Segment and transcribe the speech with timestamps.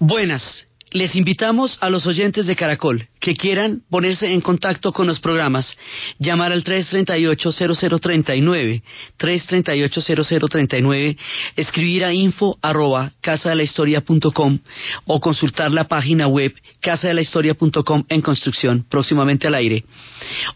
[0.00, 0.68] Buenas.
[0.92, 5.76] Les invitamos a los oyentes de Caracol que quieran ponerse en contacto con los programas,
[6.20, 8.82] llamar al 338-0039,
[9.18, 11.18] 338-0039,
[11.56, 14.60] escribir a info arroba casadelahistoria.com
[15.04, 19.84] o consultar la página web casadelahistoria.com en construcción, próximamente al aire.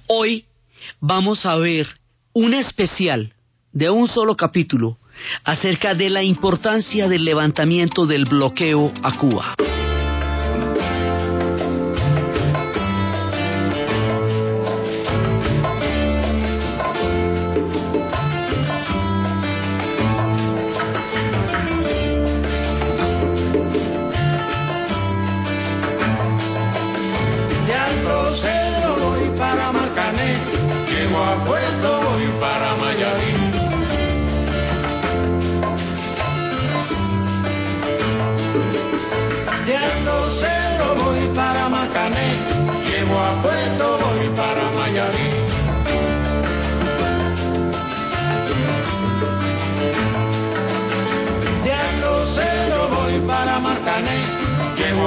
[0.06, 0.44] Hoy
[1.00, 1.88] vamos a ver
[2.32, 3.34] un especial
[3.72, 4.98] de un solo capítulo
[5.44, 9.54] acerca de la importancia del levantamiento del bloqueo a Cuba.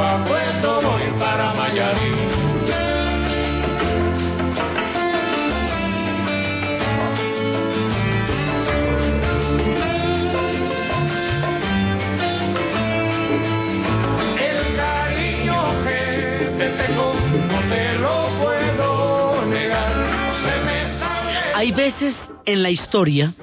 [0.02, 0.26] A
[1.20, 2.36] para Mayarín.
[21.56, 22.16] Hay veces
[22.46, 23.34] en la historia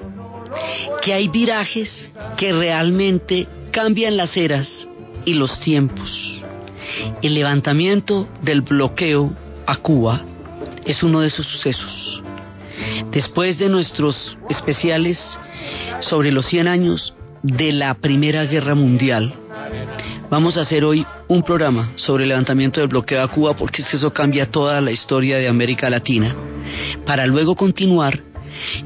[1.03, 4.87] que hay virajes que realmente cambian las eras
[5.25, 6.32] y los tiempos.
[7.21, 9.33] El levantamiento del bloqueo
[9.65, 10.21] a Cuba
[10.85, 12.21] es uno de esos sucesos.
[13.11, 15.19] Después de nuestros especiales
[16.01, 19.33] sobre los 100 años de la Primera Guerra Mundial,
[20.29, 23.89] vamos a hacer hoy un programa sobre el levantamiento del bloqueo a Cuba porque es
[23.89, 26.35] que eso cambia toda la historia de América Latina,
[27.05, 28.19] para luego continuar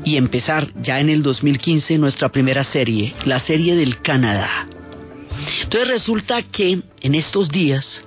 [0.04, 4.68] y empezar ya en el 2015 nuestra primera serie, la serie del Canadá.
[5.64, 8.04] Entonces resulta que en estos días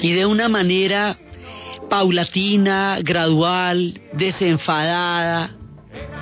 [0.00, 1.18] y de una manera
[1.88, 5.50] paulatina, gradual, desenfadada,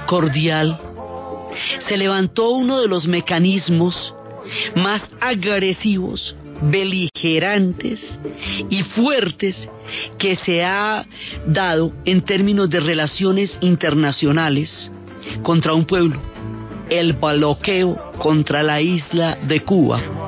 [0.06, 0.78] cordial,
[1.80, 4.14] se levantó uno de los mecanismos
[4.76, 8.00] más agresivos, beligerantes
[8.70, 9.68] y fuertes
[10.18, 11.06] que se ha
[11.46, 14.92] dado en términos de relaciones internacionales
[15.42, 16.20] contra un pueblo,
[16.90, 20.23] el bloqueo contra la isla de Cuba,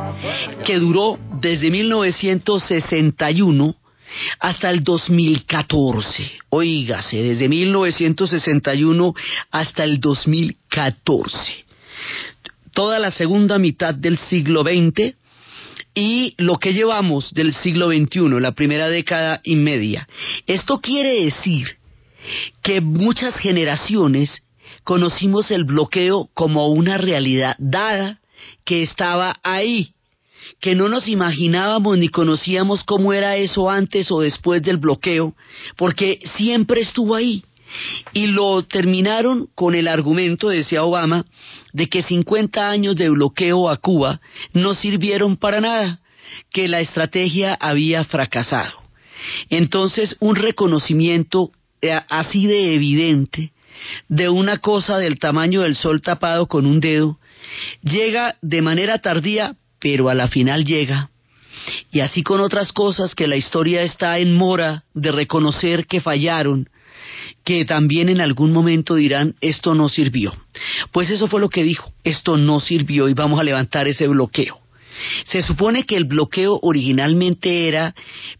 [0.65, 3.75] que duró desde 1961
[4.41, 6.33] hasta el 2014.
[6.51, 9.15] Oígase, desde 1961
[9.51, 11.65] hasta el 2014.
[12.73, 15.17] Toda la segunda mitad del siglo XX
[15.95, 20.07] y lo que llevamos del siglo XXI, la primera década y media.
[20.47, 21.79] Esto quiere decir
[22.63, 24.43] que muchas generaciones
[24.85, 28.21] conocimos el bloqueo como una realidad dada
[28.65, 29.95] que estaba ahí,
[30.61, 35.35] que no nos imaginábamos ni conocíamos cómo era eso antes o después del bloqueo,
[35.77, 37.45] porque siempre estuvo ahí.
[38.13, 41.25] Y lo terminaron con el argumento, decía Obama,
[41.73, 44.21] de que 50 años de bloqueo a Cuba
[44.53, 46.01] no sirvieron para nada,
[46.53, 48.73] que la estrategia había fracasado.
[49.51, 51.51] Entonces, un reconocimiento
[51.83, 53.53] eh, así de evidente
[54.09, 57.19] de una cosa del tamaño del sol tapado con un dedo,
[57.83, 61.11] llega de manera tardía, pero a la final llega.
[61.91, 66.69] Y así con otras cosas que la historia está en mora de reconocer que fallaron,
[67.45, 70.35] que también en algún momento dirán esto no sirvió.
[70.93, 74.61] Pues eso fue lo que dijo, esto no sirvió y vamos a levantar ese bloqueo.
[75.25, 77.95] Se supone que el bloqueo originalmente era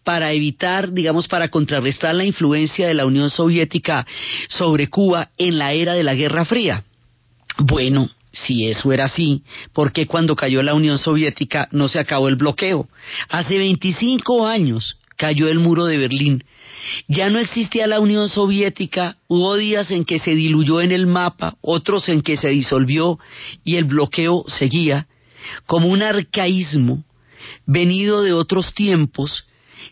[0.05, 4.07] para evitar, digamos, para contrarrestar la influencia de la Unión Soviética
[4.49, 6.85] sobre Cuba en la era de la Guerra Fría.
[7.59, 8.09] Bueno,
[8.45, 9.43] si eso era así,
[9.73, 12.89] ¿por qué cuando cayó la Unión Soviética no se acabó el bloqueo?
[13.29, 16.45] Hace 25 años cayó el muro de Berlín.
[17.09, 21.57] Ya no existía la Unión Soviética, hubo días en que se diluyó en el mapa,
[21.61, 23.19] otros en que se disolvió
[23.65, 25.07] y el bloqueo seguía
[25.65, 27.05] como un arcaísmo
[27.67, 29.47] venido de otros tiempos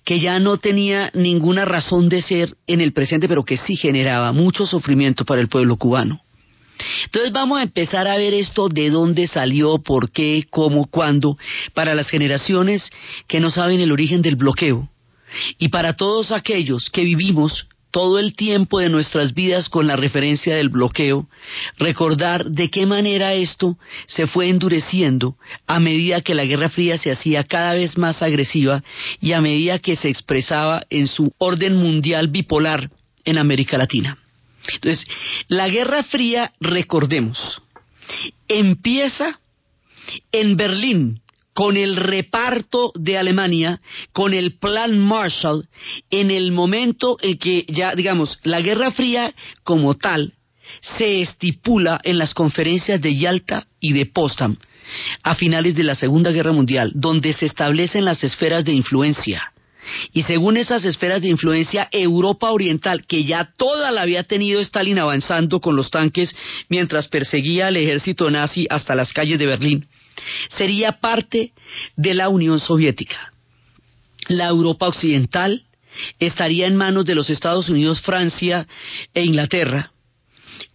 [0.04, 4.32] que ya no tenía ninguna razón de ser en el presente, pero que sí generaba
[4.32, 6.23] mucho sufrimiento para el pueblo cubano.
[7.06, 11.36] Entonces vamos a empezar a ver esto de dónde salió, por qué, cómo, cuándo,
[11.72, 12.90] para las generaciones
[13.28, 14.88] que no saben el origen del bloqueo
[15.58, 20.56] y para todos aquellos que vivimos todo el tiempo de nuestras vidas con la referencia
[20.56, 21.28] del bloqueo,
[21.78, 23.78] recordar de qué manera esto
[24.08, 25.36] se fue endureciendo
[25.68, 28.82] a medida que la Guerra Fría se hacía cada vez más agresiva
[29.20, 32.90] y a medida que se expresaba en su orden mundial bipolar
[33.24, 34.18] en América Latina.
[34.72, 35.06] Entonces,
[35.48, 37.62] la Guerra Fría, recordemos,
[38.48, 39.40] empieza
[40.32, 41.20] en Berlín
[41.54, 43.80] con el reparto de Alemania,
[44.12, 45.68] con el plan Marshall,
[46.10, 49.32] en el momento en que ya, digamos, la Guerra Fría
[49.62, 50.34] como tal
[50.98, 54.56] se estipula en las conferencias de Yalta y de Potsdam
[55.22, 59.53] a finales de la Segunda Guerra Mundial, donde se establecen las esferas de influencia.
[60.12, 64.98] Y según esas esferas de influencia, Europa Oriental, que ya toda la había tenido Stalin
[64.98, 66.34] avanzando con los tanques
[66.68, 69.86] mientras perseguía al ejército nazi hasta las calles de Berlín,
[70.56, 71.52] sería parte
[71.96, 73.32] de la Unión Soviética.
[74.28, 75.64] La Europa Occidental
[76.18, 78.66] estaría en manos de los Estados Unidos, Francia
[79.12, 79.92] e Inglaterra.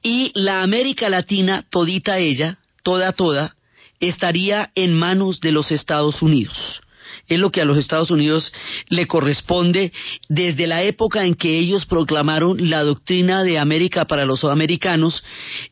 [0.03, 3.55] Y la América Latina, todita ella, toda, toda,
[3.99, 6.81] estaría en manos de los Estados Unidos
[7.29, 8.51] es lo que a los Estados Unidos
[8.89, 9.93] le corresponde
[10.27, 15.23] desde la época en que ellos proclamaron la doctrina de América para los americanos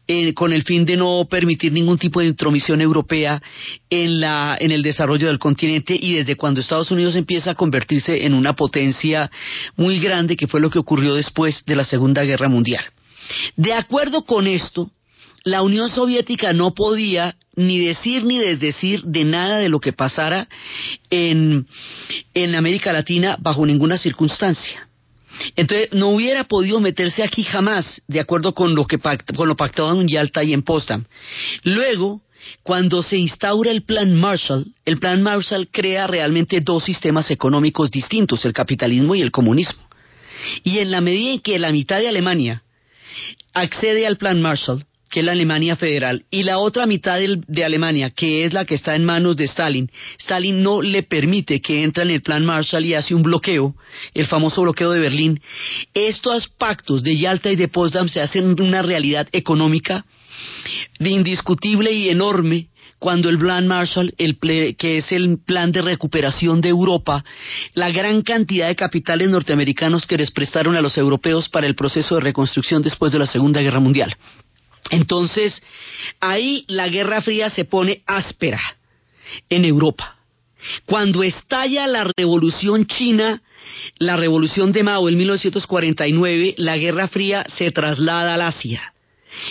[0.07, 3.42] eh, con el fin de no permitir ningún tipo de intromisión europea
[3.89, 8.25] en, la, en el desarrollo del continente y desde cuando Estados Unidos empieza a convertirse
[8.25, 9.30] en una potencia
[9.75, 12.83] muy grande que fue lo que ocurrió después de la Segunda Guerra Mundial.
[13.56, 14.89] De acuerdo con esto,
[15.48, 20.50] la Unión Soviética no podía ni decir ni desdecir de nada de lo que pasara
[21.10, 21.66] en,
[22.34, 24.90] en América Latina bajo ninguna circunstancia.
[25.56, 30.00] Entonces no hubiera podido meterse aquí jamás, de acuerdo con lo que con lo pactado
[30.02, 31.06] en Yalta y en Potsdam.
[31.64, 32.22] Luego,
[32.62, 38.44] cuando se instaura el Plan Marshall, el Plan Marshall crea realmente dos sistemas económicos distintos,
[38.44, 39.88] el capitalismo y el comunismo.
[40.66, 42.64] Y en la medida en que la mitad de Alemania
[43.54, 48.09] accede al Plan Marshall, que es la Alemania federal, y la otra mitad de, Alemania,
[48.09, 49.89] que es la que está en manos de Stalin,
[50.19, 53.75] Stalin no le permite que entre en el plan Marshall y hace un bloqueo,
[54.13, 55.39] el famoso bloqueo de Berlín.
[55.94, 60.06] Estos pactos de Yalta y de Potsdam se hacen una realidad económica
[61.00, 62.68] de indiscutible y enorme
[63.00, 67.24] cuando el plan Marshall, el que es el plan de recuperación de Europa,
[67.74, 72.15] la gran cantidad de capitales norteamericanos que les prestaron a los europeos para el proceso
[72.15, 74.15] de reconstrucción después de la Segunda Guerra Mundial.
[74.89, 75.62] Entonces,
[76.19, 78.62] ahí la Guerra Fría se pone áspera
[79.50, 80.16] en Europa.
[80.86, 83.42] Cuando estalla la revolución china,
[84.00, 88.94] la revolución de Mao en 1949, la Guerra Fría se traslada al Asia.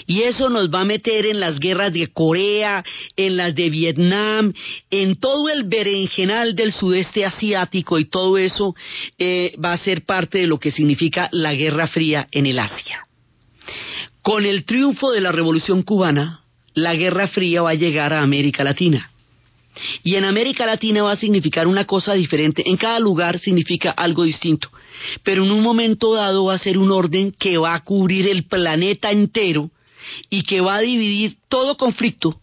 [0.06, 2.84] Y eso nos va a meter en las guerras de Corea,
[3.16, 4.52] en las de Vietnam,
[4.90, 8.74] en todo el berenjenal del sudeste asiático y todo eso
[9.18, 13.05] eh, va a ser parte de lo que significa la Guerra Fría en el Asia.
[14.26, 16.40] Con el triunfo de la Revolución cubana,
[16.74, 19.12] la Guerra Fría va a llegar a América Latina.
[20.02, 22.68] Y en América Latina va a significar una cosa diferente.
[22.68, 24.68] En cada lugar significa algo distinto.
[25.22, 28.48] Pero en un momento dado va a ser un orden que va a cubrir el
[28.48, 29.70] planeta entero
[30.28, 32.40] y que va a dividir todo conflicto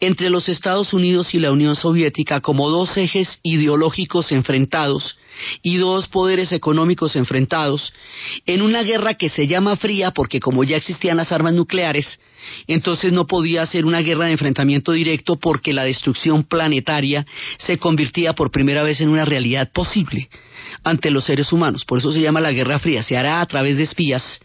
[0.00, 5.16] entre los Estados Unidos y la Unión Soviética como dos ejes ideológicos enfrentados
[5.62, 7.92] y dos poderes económicos enfrentados
[8.46, 12.18] en una guerra que se llama fría porque como ya existían las armas nucleares,
[12.66, 17.26] entonces no podía ser una guerra de enfrentamiento directo porque la destrucción planetaria
[17.58, 20.28] se convertía por primera vez en una realidad posible
[20.84, 21.84] ante los seres humanos.
[21.84, 23.02] Por eso se llama la Guerra Fría.
[23.02, 24.40] Se hará a través de espías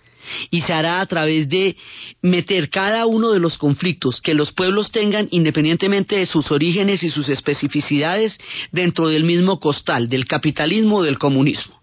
[0.49, 1.75] y se hará a través de
[2.21, 7.09] meter cada uno de los conflictos que los pueblos tengan independientemente de sus orígenes y
[7.09, 8.37] sus especificidades
[8.71, 11.79] dentro del mismo costal del capitalismo o del comunismo.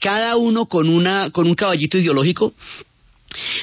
[0.00, 2.54] Cada uno con una con un caballito ideológico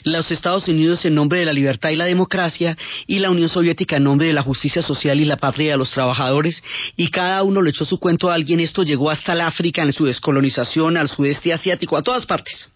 [0.03, 2.77] los Estados Unidos en nombre de la libertad y la democracia
[3.07, 5.91] y la Unión Soviética en nombre de la justicia social y la patria de los
[5.91, 6.63] trabajadores
[6.95, 8.59] y cada uno le echó su cuento a alguien.
[8.59, 12.69] Esto llegó hasta el África en su descolonización, al sudeste asiático, a todas partes.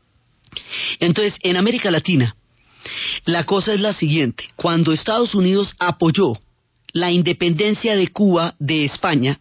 [0.99, 2.35] Entonces, en América Latina,
[3.25, 4.45] la cosa es la siguiente.
[4.55, 6.37] Cuando Estados Unidos apoyó
[6.93, 9.39] la independencia de Cuba de España,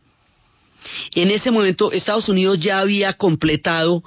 [1.14, 4.04] en ese momento Estados Unidos ya había completado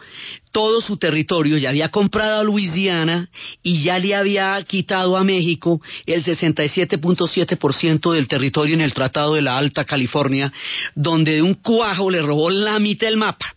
[0.51, 3.29] todo su territorio, ya había comprado a Luisiana
[3.63, 9.41] y ya le había quitado a México el 67.7% del territorio en el Tratado de
[9.41, 10.51] la Alta California,
[10.95, 13.55] donde de un cuajo le robó la mitad del mapa.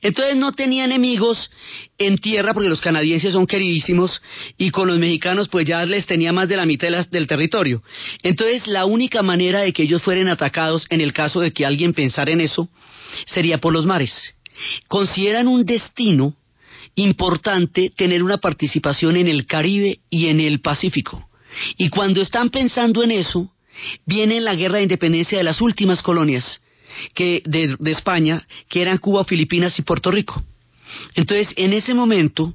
[0.00, 1.50] Entonces no tenía enemigos
[1.98, 4.22] en tierra porque los canadienses son queridísimos
[4.58, 7.82] y con los mexicanos pues ya les tenía más de la mitad del territorio.
[8.22, 11.92] Entonces la única manera de que ellos fueran atacados en el caso de que alguien
[11.92, 12.68] pensara en eso
[13.26, 14.34] sería por los mares.
[14.88, 16.34] Consideran un destino
[16.94, 21.28] importante tener una participación en el Caribe y en el Pacífico.
[21.76, 23.50] Y cuando están pensando en eso,
[24.06, 26.62] viene la guerra de independencia de las últimas colonias
[27.14, 30.42] que, de, de España, que eran Cuba, Filipinas y Puerto Rico.
[31.14, 32.54] Entonces, en ese momento,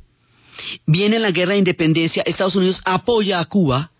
[0.85, 3.91] viene la guerra de independencia, Estados Unidos apoya a Cuba,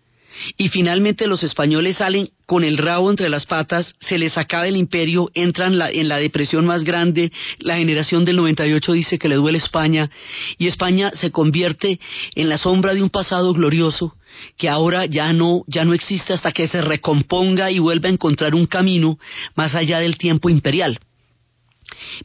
[0.58, 4.78] y finalmente los españoles salen con el rabo entre las patas, se les acaba el
[4.78, 9.36] imperio, entran la, en la depresión más grande, la generación del 98 dice que le
[9.36, 10.10] duele España,
[10.58, 12.00] y España se convierte
[12.36, 14.16] en la sombra de un pasado glorioso
[14.58, 18.56] que ahora ya no, ya no existe hasta que se recomponga y vuelva a encontrar
[18.56, 19.18] un camino
[19.56, 21.00] más allá del tiempo imperial.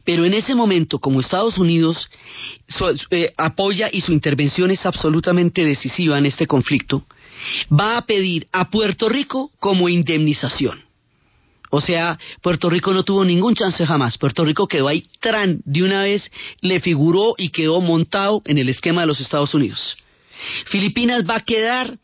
[0.03, 2.09] Pero en ese momento, como Estados Unidos
[3.09, 7.05] eh, apoya y su intervención es absolutamente decisiva en este conflicto,
[7.71, 10.83] va a pedir a Puerto Rico como indemnización.
[11.75, 14.19] O sea, Puerto Rico no tuvo ningún chance jamás.
[14.19, 16.31] Puerto Rico quedó ahí tran, de una vez
[16.61, 19.97] le figuró y quedó montado en el esquema de los Estados Unidos.
[20.65, 21.97] Filipinas va a quedar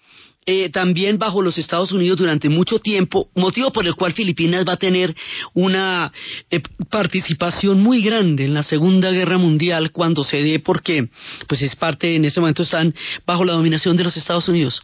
[0.52, 4.74] eh, también bajo los Estados Unidos durante mucho tiempo, motivo por el cual Filipinas va
[4.74, 5.16] a tener
[5.54, 6.12] una
[6.50, 11.08] eh, participación muy grande en la Segunda Guerra Mundial cuando se dé, porque
[11.48, 12.96] pues es parte, en ese momento están
[13.28, 14.82] bajo la dominación de los Estados Unidos.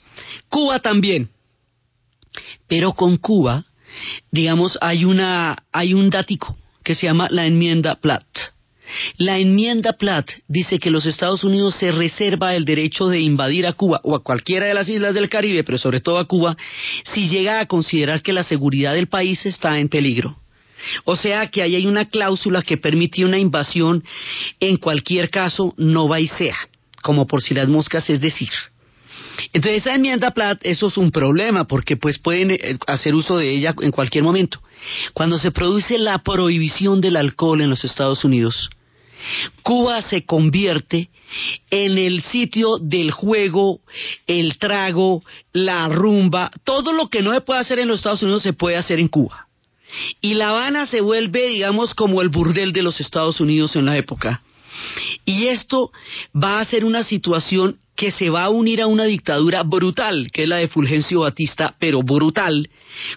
[0.49, 1.29] Cuba también,
[2.67, 3.65] pero con Cuba,
[4.31, 8.54] digamos, hay una, hay un dático que se llama la enmienda Platt.
[9.17, 13.73] La enmienda Platt dice que los Estados Unidos se reserva el derecho de invadir a
[13.73, 16.55] Cuba o a cualquiera de las islas del Caribe, pero sobre todo a Cuba,
[17.13, 20.37] si llega a considerar que la seguridad del país está en peligro.
[21.05, 24.03] O sea que ahí hay una cláusula que permite una invasión
[24.59, 26.55] en cualquier caso, no va y sea,
[27.01, 28.49] como por si las moscas, es decir.
[29.53, 33.55] Entonces esa enmienda Platt, eso es un problema, porque pues pueden eh, hacer uso de
[33.57, 34.59] ella en cualquier momento.
[35.13, 38.69] Cuando se produce la prohibición del alcohol en los Estados Unidos,
[39.63, 41.09] Cuba se convierte
[41.69, 43.81] en el sitio del juego,
[44.27, 48.43] el trago, la rumba, todo lo que no se puede hacer en los Estados Unidos
[48.43, 49.47] se puede hacer en Cuba.
[50.21, 53.97] Y La Habana se vuelve, digamos, como el burdel de los Estados Unidos en la
[53.97, 54.41] época.
[55.25, 55.91] Y esto
[56.35, 60.43] va a ser una situación que se va a unir a una dictadura brutal, que
[60.43, 62.69] es la de Fulgencio Batista, pero brutal,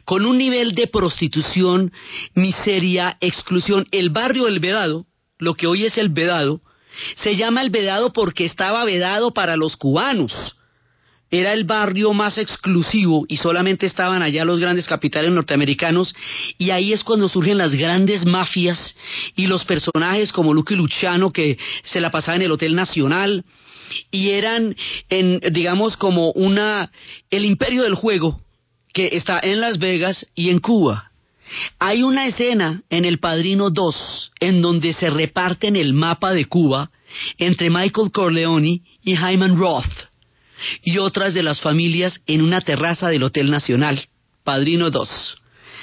[0.04, 1.92] con un nivel de prostitución,
[2.34, 3.86] miseria, exclusión.
[3.90, 5.06] El barrio El Vedado,
[5.38, 6.60] lo que hoy es El Vedado,
[7.16, 10.32] se llama El Vedado porque estaba vedado para los cubanos.
[11.30, 16.14] Era el barrio más exclusivo y solamente estaban allá los grandes capitales norteamericanos
[16.56, 18.96] y ahí es cuando surgen las grandes mafias
[19.36, 23.44] y los personajes como Lucky Luciano que se la pasaba en el Hotel Nacional,
[24.10, 24.76] y eran,
[25.08, 26.90] en, digamos, como una,
[27.30, 28.40] el imperio del juego
[28.92, 31.07] que está en Las Vegas y en Cuba.
[31.78, 36.90] Hay una escena en El Padrino 2 en donde se reparten el mapa de Cuba
[37.38, 40.08] entre Michael Corleone y Hyman Roth
[40.82, 44.08] y otras de las familias en una terraza del Hotel Nacional,
[44.44, 45.38] Padrino 2,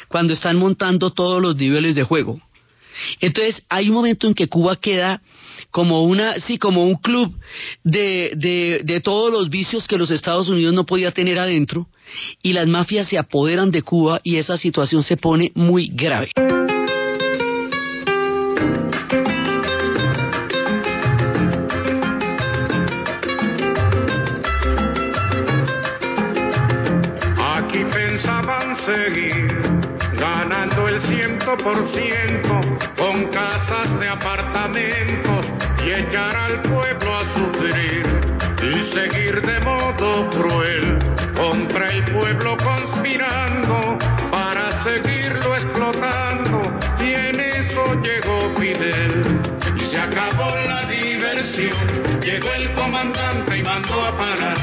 [0.08, 2.42] cuando están montando todos los niveles de juego.
[3.20, 5.22] Entonces hay un momento en que Cuba queda
[5.72, 7.34] como una, sí, como un club
[7.84, 11.88] de, de, de todos los vicios que los Estados Unidos no podía tener adentro
[12.42, 16.32] y las mafias se apoderan de Cuba y esa situación se pone muy grave.
[27.38, 29.56] Aquí pensaban seguir
[30.18, 32.62] ganando el ciento por ciento
[32.98, 35.25] con casas de apartamentos y
[35.98, 38.06] echar al pueblo a sufrir
[38.62, 41.00] y seguir de modo cruel.
[41.36, 43.98] Contra el pueblo conspirando
[44.32, 46.62] para seguirlo explotando
[47.00, 49.42] y en eso llegó Fidel.
[49.78, 54.58] Y se acabó la diversión llegó el comandante y mandó a parar.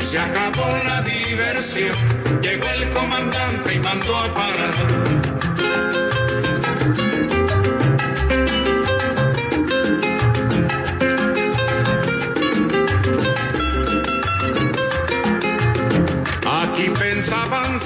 [0.00, 5.23] Y se acabó la diversión llegó el comandante y mandó a parar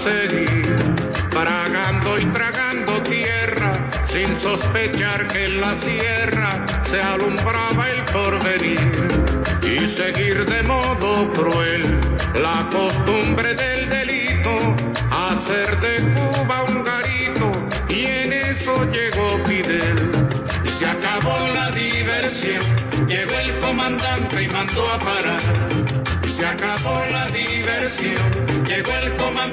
[0.05, 0.95] seguir,
[1.31, 8.79] tragando y tragando tierra, sin sospechar que en la sierra se alumbraba el porvenir,
[9.63, 12.01] y seguir de modo cruel
[12.35, 14.77] la costumbre del delito,
[15.11, 17.53] hacer de Cuba un garito,
[17.89, 19.43] y en eso llegó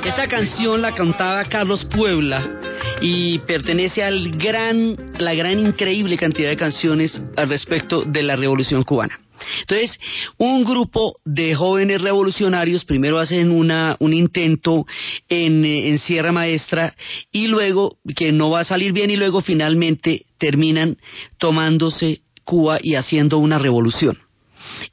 [0.06, 2.62] Esta canción la cantaba Carlos Puebla
[3.02, 8.84] y pertenece al gran, la gran increíble cantidad de canciones al respecto de la Revolución
[8.84, 9.20] Cubana.
[9.62, 10.00] Entonces,
[10.38, 14.86] un grupo de jóvenes revolucionarios primero hacen una, un intento
[15.28, 16.94] en, eh, en, Sierra Maestra
[17.32, 20.98] y luego, que no va a salir bien, y luego finalmente terminan
[21.40, 24.25] tomándose Cuba y haciendo una revolución.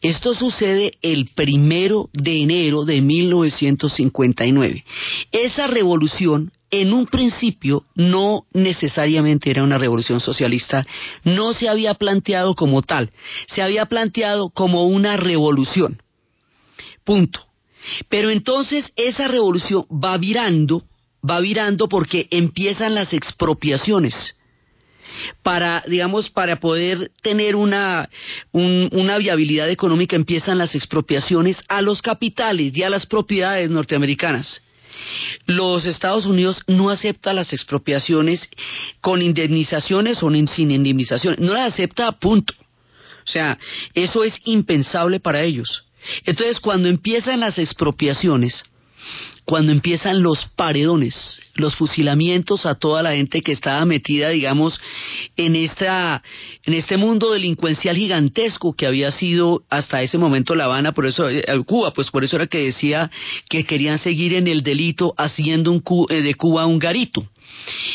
[0.00, 4.85] Esto sucede el primero de enero de 1959.
[5.31, 10.87] Esa revolución en un principio no necesariamente era una revolución socialista,
[11.23, 13.11] no se había planteado como tal,
[13.47, 16.02] se había planteado como una revolución.
[17.05, 17.41] Punto.
[18.09, 20.85] Pero entonces esa revolución va virando,
[21.29, 24.37] va virando porque empiezan las expropiaciones
[25.43, 28.09] para, digamos, para poder tener una,
[28.52, 34.62] una viabilidad económica empiezan las expropiaciones a los capitales y a las propiedades norteamericanas.
[35.47, 38.49] Los Estados Unidos no acepta las expropiaciones
[39.00, 42.55] con indemnizaciones o sin indemnizaciones, no las acepta a punto.
[43.25, 43.59] O sea,
[43.95, 45.85] eso es impensable para ellos.
[46.25, 48.64] Entonces, cuando empiezan las expropiaciones,
[49.44, 54.80] cuando empiezan los paredones, los fusilamientos a toda la gente que estaba metida, digamos,
[55.37, 56.22] en esta,
[56.64, 61.28] en este mundo delincuencial gigantesco que había sido hasta ese momento La Habana, por eso
[61.28, 63.11] eh, Cuba, pues por eso era que decía
[63.49, 67.26] que querían seguir en el delito haciendo un, eh, de Cuba un garito.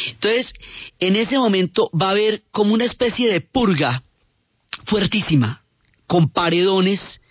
[0.10, 0.54] Entonces,
[1.00, 4.04] en ese momento va a haber como una especie de purga
[4.86, 5.62] fuertísima,
[6.08, 7.22] con paredones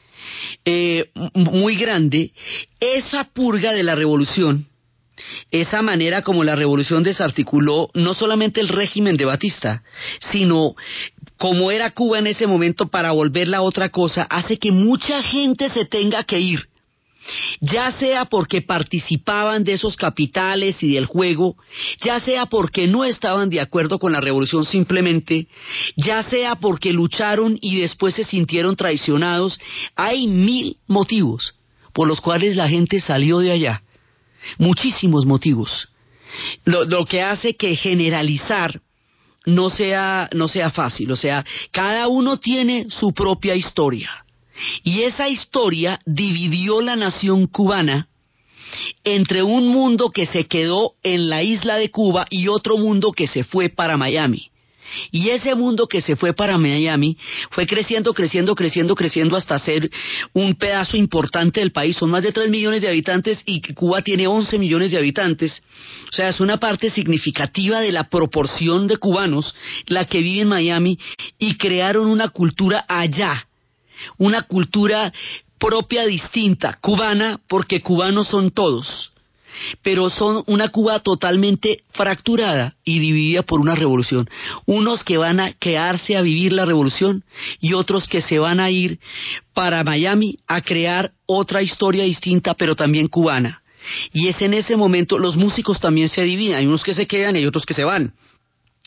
[0.65, 2.33] eh, muy grande,
[2.81, 4.67] esa purga de la revolución,
[5.51, 9.83] esa manera como la revolución desarticuló no solamente el régimen de Batista,
[10.21, 10.75] sino
[11.39, 15.69] como era Cuba en ese momento para volverla a otra cosa, hace que mucha gente
[15.71, 16.69] se tenga que ir
[17.61, 21.57] ya sea porque participaban de esos capitales y del juego,
[22.01, 25.49] ya sea porque no estaban de acuerdo con la revolución simplemente,
[25.97, 29.59] ya sea porque lucharon y después se sintieron traicionados,
[29.95, 31.55] hay mil motivos
[31.93, 33.83] por los cuales la gente salió de allá,
[34.59, 35.89] muchísimos motivos,
[36.65, 38.81] lo, que hace que generalizar
[39.47, 44.26] no sea, no sea fácil, o sea, cada uno tiene su propia historia.
[44.83, 48.09] Y esa historia dividió la nación cubana
[49.05, 53.27] entre un mundo que se quedó en la isla de Cuba y otro mundo que
[53.27, 54.51] se fue para Miami.
[55.11, 57.17] Y ese mundo que se fue para Miami
[57.51, 59.91] fue creciendo, creciendo, creciendo, creciendo hasta ser
[60.33, 61.97] un pedazo importante del país.
[61.97, 65.63] Son más de 3 millones de habitantes y Cuba tiene 11 millones de habitantes.
[66.11, 69.55] O sea, es una parte significativa de la proporción de cubanos
[69.87, 70.99] la que vive en Miami
[71.39, 73.47] y crearon una cultura allá
[74.19, 75.13] una cultura
[75.59, 79.13] propia, distinta, cubana, porque cubanos son todos,
[79.83, 84.29] pero son una Cuba totalmente fracturada y dividida por una revolución.
[84.67, 87.25] Unos que van a quedarse a vivir la revolución
[87.61, 88.99] y otros que se van a ir
[89.55, 93.63] para Miami a crear otra historia distinta, pero también cubana.
[94.13, 97.37] Y es en ese momento, los músicos también se dividen, hay unos que se quedan
[97.37, 98.13] y otros que se van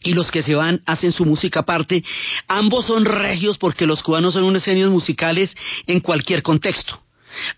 [0.04, 2.04] y los que se van hacen su música aparte.
[2.48, 5.56] Ambos son regios porque los cubanos son unos genios musicales
[5.88, 7.02] en cualquier contexto.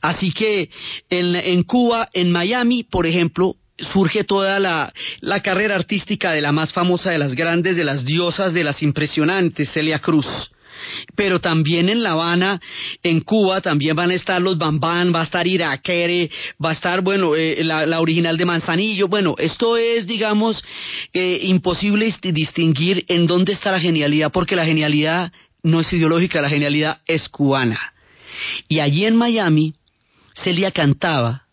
[0.02, 0.70] Así que
[1.10, 3.56] en, Cuba, en Miami, por ejemplo,
[3.94, 8.04] surge toda la, la, carrera artística de la más famosa de las grandes, de las
[8.06, 10.28] diosas, de las impresionantes, Celia Cruz
[11.16, 12.60] pero también en La Habana,
[13.04, 16.30] en Cuba, también van a estar los Bambán, va a estar Iraquere,
[16.64, 19.08] va a estar, bueno, eh, la, original de Manzanillo.
[19.08, 20.64] Bueno, esto es, digamos,
[21.14, 25.32] eh, imposible distinguir en dónde está la genialidad, porque la genialidad
[25.64, 27.94] no es ideológica, la genialidad es cubana.
[28.68, 29.76] Y allí en Miami,
[30.34, 31.48] Celia cantaba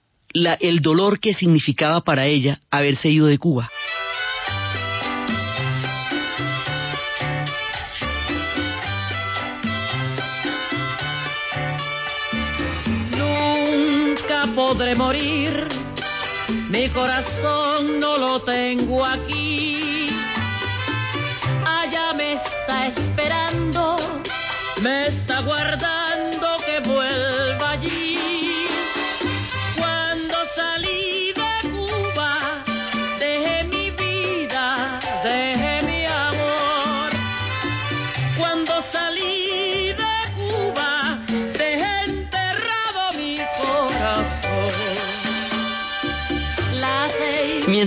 [0.60, 3.70] el dolor que significaba para ella haberse ido de Cuba.
[14.88, 15.68] Podré morir.
[16.70, 20.08] Mi corazón no lo tengo aquí.
[21.64, 23.96] Allá me está esperando,
[24.80, 25.97] me está guardando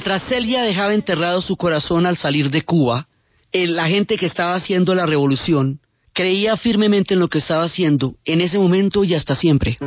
[0.01, 3.05] Mientras Celia dejaba enterrado su corazón al salir de Cuba,
[3.53, 5.79] la gente que estaba haciendo la revolución
[6.11, 9.77] creía firmemente en lo que estaba haciendo en ese momento y hasta siempre.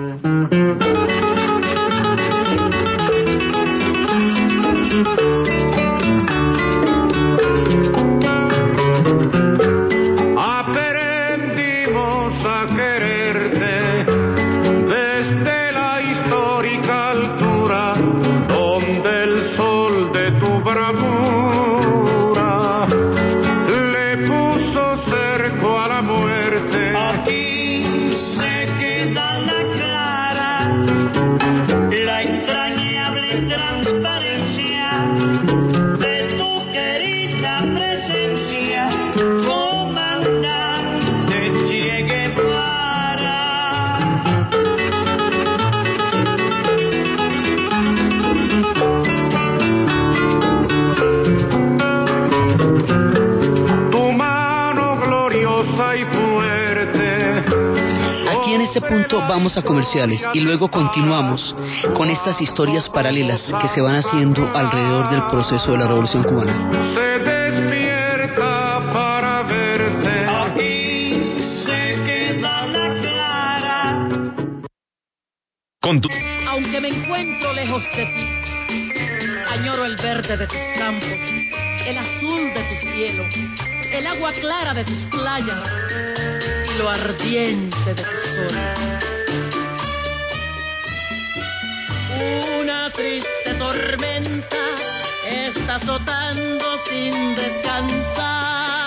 [59.55, 61.55] Vamos a comerciales y luego continuamos
[61.95, 66.71] con estas historias paralelas que se van haciendo alrededor del proceso de la Revolución Cubana.
[66.95, 70.27] Se despierta para verte.
[70.27, 71.23] Aquí
[71.65, 74.09] se queda la clara.
[75.81, 76.09] Con tu-
[76.49, 78.29] Aunque me encuentro lejos de ti,
[79.53, 81.19] añoro el verde de tus campos,
[81.87, 83.25] el azul de tu cielo,
[83.93, 85.69] el agua clara de tus playas
[86.75, 89.24] y lo ardiente de tu sol.
[93.65, 94.65] Tormenta
[95.27, 98.84] está azotando sin descansar,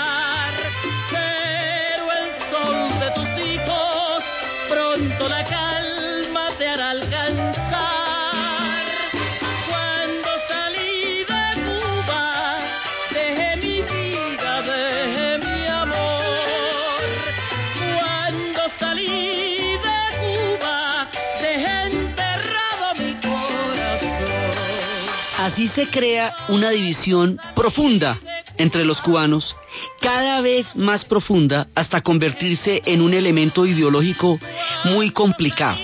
[25.57, 28.19] Así se crea una división profunda
[28.59, 29.55] entre los cubanos,
[29.99, 34.39] cada vez más profunda hasta convertirse en un elemento ideológico
[34.83, 35.79] muy complicado.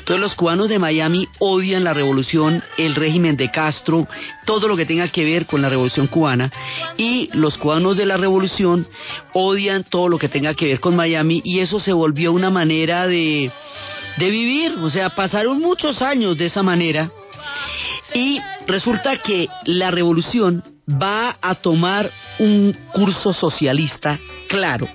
[0.00, 4.06] Entonces los cubanos de Miami odian la revolución, el régimen de Castro,
[4.44, 6.52] todo lo que tenga que ver con la revolución cubana,
[6.98, 8.86] y los cubanos de la revolución
[9.32, 13.06] odian todo lo que tenga que ver con Miami, y eso se volvió una manera
[13.06, 13.50] de,
[14.18, 17.10] de vivir, o sea, pasaron muchos años de esa manera,
[18.12, 24.88] y resulta que la revolución va a tomar un curso socialista claro.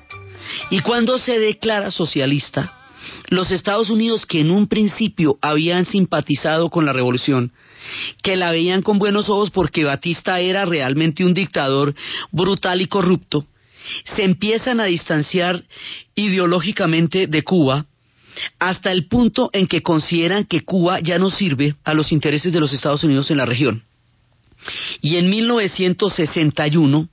[0.69, 2.73] Y cuando se declara socialista,
[3.29, 7.51] los Estados Unidos que en un principio habían simpatizado con la revolución,
[8.21, 11.95] que la veían con buenos ojos porque Batista era realmente un dictador
[12.31, 13.45] brutal y corrupto,
[14.15, 15.63] se empiezan a distanciar
[16.15, 17.85] ideológicamente de Cuba
[18.59, 22.59] hasta el punto en que consideran que Cuba ya no sirve a los intereses de
[22.59, 23.83] los Estados Unidos en la región.
[25.01, 27.09] Y en 1961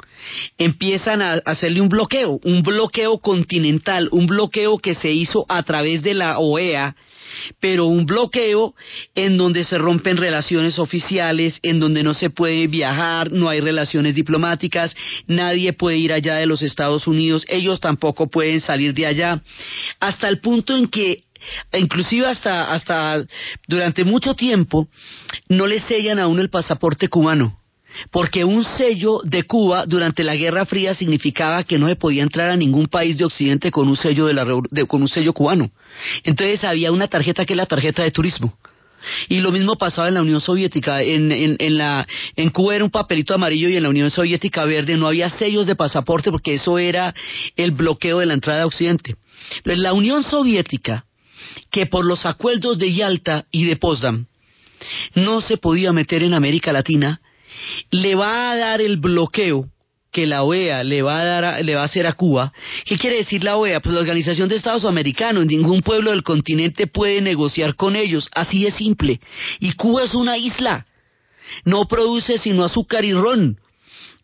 [0.58, 6.02] empiezan a hacerle un bloqueo, un bloqueo continental, un bloqueo que se hizo a través
[6.02, 6.94] de la OEA,
[7.60, 8.74] pero un bloqueo
[9.14, 14.14] en donde se rompen relaciones oficiales, en donde no se puede viajar, no hay relaciones
[14.14, 14.94] diplomáticas,
[15.26, 19.42] nadie puede ir allá de los Estados Unidos, ellos tampoco pueden salir de allá,
[20.00, 21.24] hasta el punto en que
[21.72, 23.24] inclusive hasta hasta
[23.68, 24.88] durante mucho tiempo
[25.48, 27.58] no le sellan a uno el pasaporte cubano
[28.10, 32.50] porque un sello de Cuba durante la Guerra Fría significaba que no se podía entrar
[32.50, 35.70] a ningún país de Occidente con un sello de la de- con un sello cubano.
[36.24, 38.56] Entonces había una tarjeta que es la tarjeta de turismo.
[39.28, 41.02] Y lo mismo pasaba en la Unión Soviética.
[41.02, 44.64] En, en, en, la, en Cuba era un papelito amarillo y en la Unión Soviética
[44.64, 44.96] verde.
[44.96, 47.14] No había sellos de pasaporte porque eso era
[47.56, 49.14] el bloqueo de la entrada a Occidente.
[49.62, 51.04] Pero en la Unión Soviética,
[51.70, 54.26] que por los acuerdos de Yalta y de Potsdam
[55.14, 57.20] no se podía meter en América Latina,
[57.90, 59.66] le va a dar el bloqueo
[60.10, 62.52] que la OEA le va a dar a- le va a hacer a Cuba.
[62.86, 63.80] ¿Qué quiere decir la OEA?
[63.80, 68.64] Pues la Organización de Estados Americanos, ningún pueblo del continente puede negociar con ellos, así
[68.64, 69.20] de simple.
[69.60, 70.86] Y Cuba es una isla,
[71.64, 73.58] no produce sino azúcar y ron.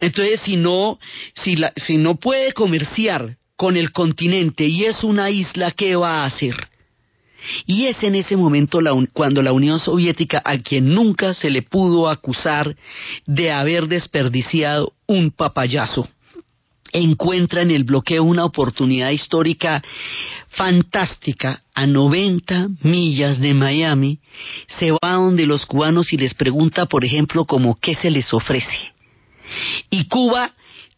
[0.00, 0.98] Entonces, si no,
[1.34, 6.22] si, la- si no puede comerciar con el continente y es una isla, ¿qué va
[6.22, 6.54] a hacer?
[7.66, 8.80] Y es en ese momento
[9.12, 12.76] cuando la Unión Soviética, a quien nunca se le pudo acusar
[13.26, 16.08] de haber desperdiciado un papayazo,
[16.92, 19.82] encuentra en el bloqueo una oportunidad histórica
[20.48, 24.20] fantástica a 90 millas de Miami,
[24.66, 28.92] se va donde los cubanos y les pregunta, por ejemplo, como qué se les ofrece.
[29.90, 30.54] Y Cuba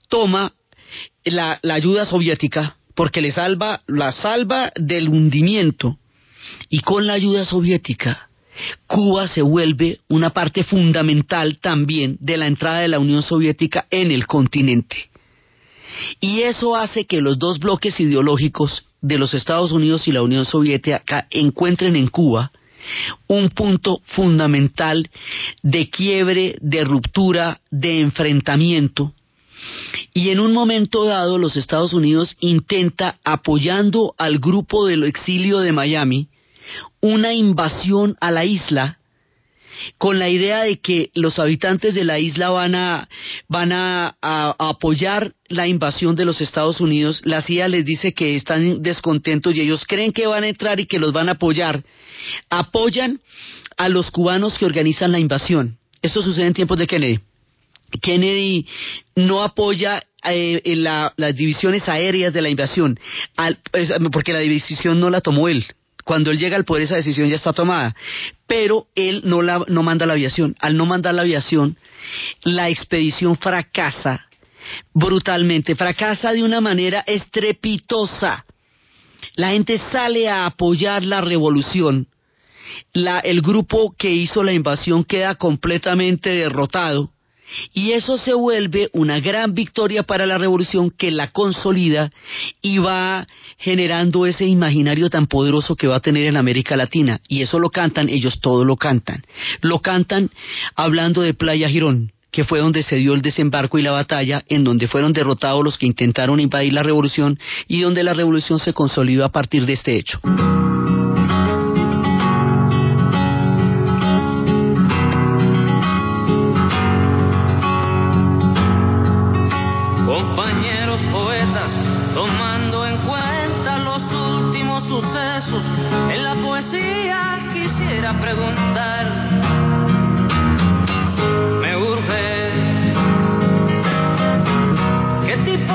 [0.08, 0.52] toma
[1.24, 5.98] la, la ayuda soviética porque le salva, la salva del hundimiento.
[6.68, 8.28] Y con la ayuda soviética,
[8.86, 14.10] Cuba se vuelve una parte fundamental también de la entrada de la Unión Soviética en
[14.10, 15.10] el continente.
[16.20, 20.44] Y eso hace que los dos bloques ideológicos de los Estados Unidos y la Unión
[20.44, 22.50] Soviética encuentren en Cuba
[23.26, 25.08] un punto fundamental
[25.62, 29.12] de quiebre, de ruptura, de enfrentamiento,
[30.12, 35.72] y en un momento dado los Estados Unidos intenta, apoyando al grupo del exilio de
[35.72, 36.28] Miami,
[37.00, 38.98] una invasión a la isla
[39.98, 43.08] con la idea de que los habitantes de la isla van a
[43.46, 44.16] van a,
[44.58, 47.20] apoyar la invasión de los Estados Unidos.
[47.24, 50.86] La CIA les dice que están descontentos y ellos creen que van a entrar y
[50.86, 51.84] que los van a apoyar.
[52.48, 53.20] Apoyan
[53.76, 55.76] a los cubanos que organizan la invasión.
[56.00, 57.20] Esto sucede en tiempos de Kennedy.
[58.00, 58.66] Kennedy
[59.14, 62.98] no apoya eh, la- las divisiones aéreas de la invasión,
[63.36, 63.58] al-
[64.10, 65.66] porque la división no la tomó él.
[66.06, 67.92] Cuando él llega al poder esa decisión ya está tomada,
[68.46, 70.54] pero él no, la, no manda la aviación.
[70.60, 71.76] Al no mandar la aviación,
[72.44, 74.24] la expedición fracasa
[74.94, 78.44] brutalmente, fracasa de una manera estrepitosa.
[79.34, 82.06] La gente sale a apoyar la revolución.
[82.92, 87.10] La- el grupo que hizo la invasión queda completamente derrotado.
[87.72, 92.10] Y eso se vuelve una gran victoria para la revolución que la consolida
[92.62, 93.26] y va
[93.58, 97.20] generando ese imaginario tan poderoso que va a tener en América Latina.
[97.28, 99.22] Y eso lo cantan, ellos todo lo cantan.
[99.60, 100.30] Lo cantan
[100.74, 104.64] hablando de Playa Girón, que fue donde se dio el desembarco y la batalla, en
[104.64, 109.24] donde fueron derrotados los que intentaron invadir la revolución y donde la revolución se consolidó
[109.24, 110.20] a partir de este hecho.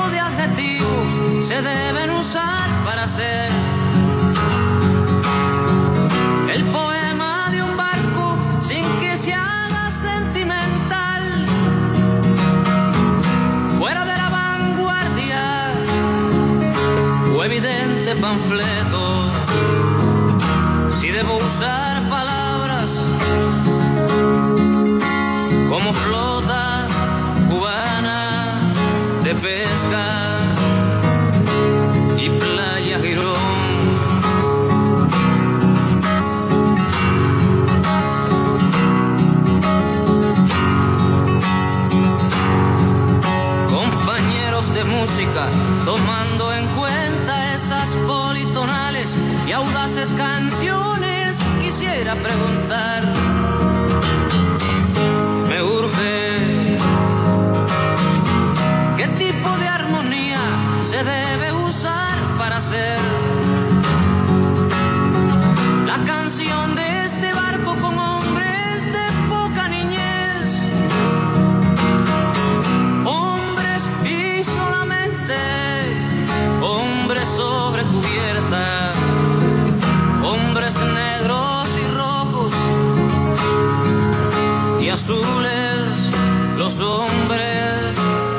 [0.02, 3.61] ¿Qué tipo de adjetivos se deben usar para hacer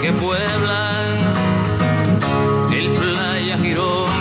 [0.03, 1.33] que pueblan
[2.73, 4.11] el playa Girón.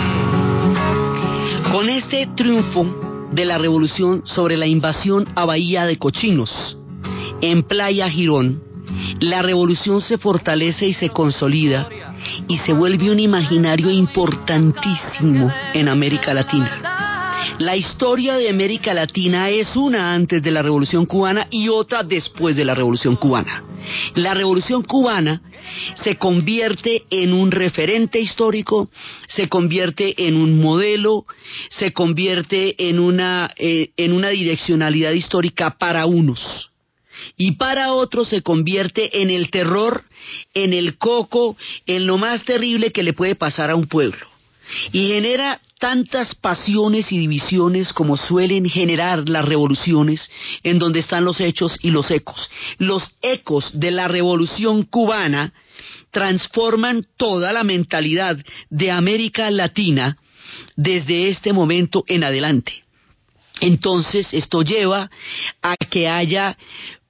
[1.73, 6.77] Con este triunfo de la revolución sobre la invasión a Bahía de Cochinos
[7.41, 8.63] en Playa Girón,
[9.19, 11.89] la revolución se fortalece y se consolida
[12.47, 16.92] y se vuelve un imaginario importantísimo en América Latina.
[17.59, 22.55] La historia de América Latina es una antes de la Revolución Cubana y otra después
[22.55, 23.63] de la Revolución Cubana.
[24.15, 25.41] La Revolución Cubana
[26.03, 28.89] se convierte en un referente histórico,
[29.27, 31.25] se convierte en un modelo,
[31.69, 36.71] se convierte en una, eh, en una direccionalidad histórica para unos
[37.37, 40.05] y para otros se convierte en el terror,
[40.55, 44.25] en el coco, en lo más terrible que le puede pasar a un pueblo.
[44.91, 50.31] Y genera tantas pasiones y divisiones como suelen generar las revoluciones
[50.63, 52.49] en donde están los hechos y los ecos.
[52.77, 55.51] Los ecos de la revolución cubana
[56.09, 58.37] transforman toda la mentalidad
[58.69, 60.17] de América Latina
[60.77, 62.85] desde este momento en adelante.
[63.59, 65.11] Entonces, esto lleva
[65.61, 66.57] a que haya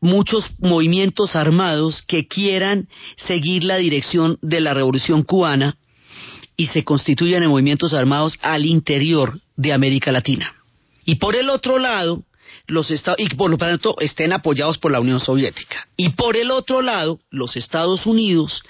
[0.02, 5.78] muchos movimientos armados que quieran seguir la dirección de la revolución cubana
[6.56, 10.54] y se constituyan en movimientos armados al interior de América Latina.
[11.06, 12.24] Y por el otro lado,
[12.68, 15.88] los Estados y por lo tanto estén apoyados por la Unión Soviética.
[15.98, 18.62] Y por el otro lado, los Estados Unidos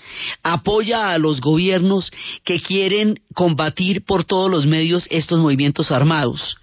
[0.41, 2.11] apoya a los gobiernos
[2.43, 6.57] que quieren combatir por todos los medios estos movimientos armados.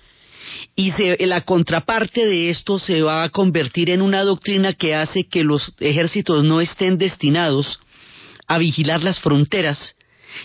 [0.75, 5.25] Y se- la contraparte de esto se va a convertir en una doctrina que hace
[5.29, 7.79] que los ejércitos no estén destinados
[8.49, 9.95] a vigilar las fronteras,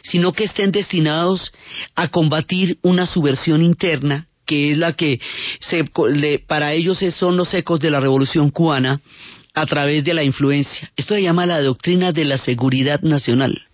[0.03, 1.51] sino que estén destinados
[1.95, 5.19] a combatir una subversión interna que es la que
[5.59, 5.89] se,
[6.47, 9.01] para ellos son los ecos de la revolución cubana
[9.55, 10.91] a través de la influencia.
[10.95, 13.64] Esto se llama la doctrina de la seguridad nacional.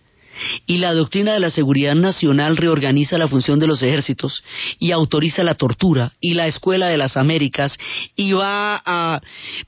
[0.66, 4.42] Y la doctrina de la seguridad nacional reorganiza la función de los ejércitos
[4.78, 7.76] y autoriza la tortura y la escuela de las Américas
[8.16, 9.20] y va a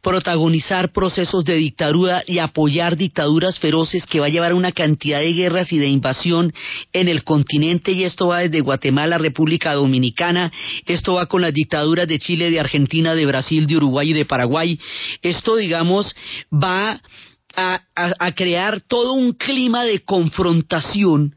[0.02, 5.32] protagonizar procesos de dictadura y apoyar dictaduras feroces que va a llevar una cantidad de
[5.32, 6.52] guerras y de invasión
[6.92, 10.52] en el continente y esto va desde Guatemala, República Dominicana,
[10.86, 14.24] esto va con las dictaduras de Chile, de Argentina, de Brasil, de Uruguay y de
[14.24, 14.78] Paraguay.
[15.22, 16.14] Esto, digamos,
[16.52, 17.00] va
[17.56, 21.34] a, crear todo un clima de confrontación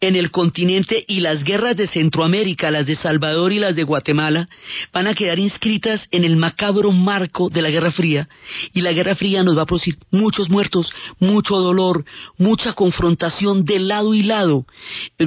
[0.00, 4.48] en el continente y las guerras de Centroamérica, las de Salvador y las de Guatemala,
[4.92, 8.28] van a quedar inscritas en el macabro marco de la Guerra Fría
[8.72, 12.04] y la Guerra Fría nos va a producir muchos muertos, mucho dolor,
[12.38, 14.64] mucha confrontación de lado y lado.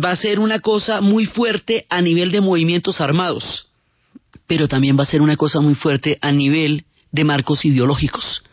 [0.03, 3.67] Va a ser una cosa muy fuerte a nivel de movimientos armados,
[4.47, 8.43] pero también va a ser una cosa muy fuerte a nivel de marcos ideológicos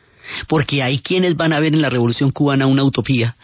[0.48, 3.36] porque hay quienes van a ver en la revolución cubana una utopía.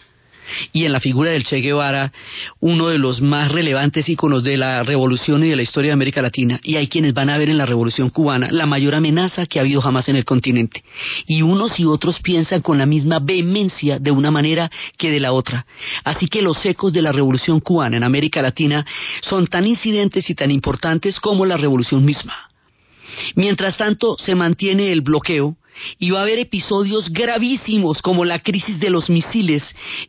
[0.71, 2.11] Y en la figura del Che Guevara
[2.59, 6.21] uno de los más relevantes íconos de la revolución y de la historia de América
[6.21, 6.59] Latina.
[6.63, 9.63] Y hay quienes van a ver en la revolución cubana la mayor amenaza que ha
[9.63, 10.83] habido jamás en el continente.
[11.25, 15.33] Y unos y otros piensan con la misma vehemencia de una manera que de la
[15.33, 15.65] otra.
[16.03, 18.85] Así que los ecos de la revolución cubana en América Latina
[19.21, 22.47] son tan incidentes y tan importantes como la revolución misma.
[23.35, 25.57] Mientras tanto, se mantiene el bloqueo
[25.99, 29.63] y va a haber episodios gravísimos como la crisis de los misiles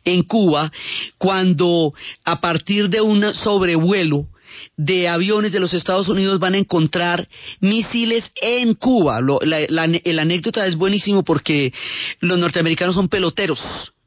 [0.05, 0.71] en Cuba,
[1.17, 4.27] cuando a partir de un sobrevuelo
[4.75, 7.27] de aviones de los Estados Unidos van a encontrar
[7.59, 9.21] misiles en Cuba.
[9.21, 11.71] Lo- la, la- anécdota es buenísimo porque
[12.19, 13.59] los norteamericanos son peloteros.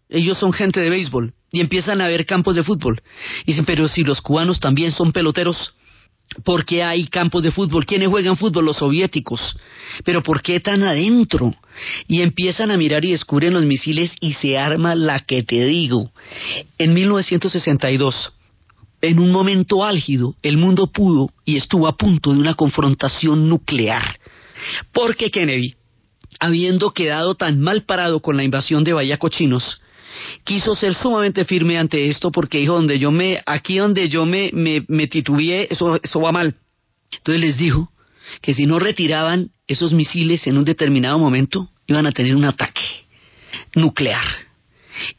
[0.09, 3.01] Ellos son gente de béisbol y empiezan a ver campos de fútbol.
[3.45, 5.75] Y dicen, pero si los cubanos también son peloteros,
[6.45, 7.87] ¿Por qué hay campos de fútbol?
[7.87, 8.65] ¿Quiénes juegan fútbol?
[8.65, 9.57] Los soviéticos.
[10.05, 11.55] ¿Pero por qué tan adentro?
[12.09, 16.11] Y empiezan a mirar y descubren los misiles y se arma la que te digo.
[16.79, 18.33] En 1962,
[19.03, 24.19] en un momento álgido, el mundo pudo y estuvo a punto de una confrontación nuclear.
[24.93, 25.75] Porque Kennedy,
[26.41, 29.82] habiendo quedado tan mal parado con la invasión de Bahía Cochinos,
[30.53, 34.51] quiso ser sumamente firme ante esto porque dijo donde yo me aquí donde yo me
[34.53, 36.57] me, titubeé eso eso va mal
[37.11, 37.91] entonces les dijo
[38.43, 42.83] que si no retiraban esos misiles en un determinado momento iban a tener un ataque
[43.75, 44.27] nuclear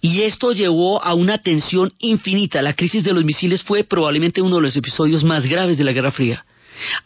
[0.02, 2.62] y esto llevó a una tensión infinita.
[2.62, 5.93] La crisis de los misiles fue probablemente uno de los episodios más graves de la
[5.93, 6.46] Guerra Fría.